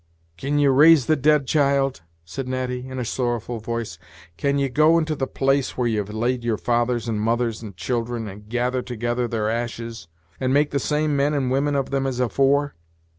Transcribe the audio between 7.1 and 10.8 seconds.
mothers, and children, and gather together their ashes, and make the